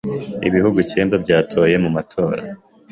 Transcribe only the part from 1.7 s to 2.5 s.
mu matora